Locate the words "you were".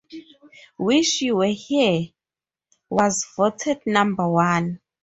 1.21-1.45